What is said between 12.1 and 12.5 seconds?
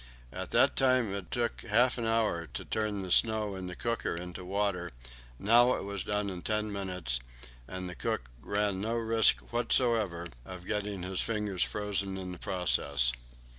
in the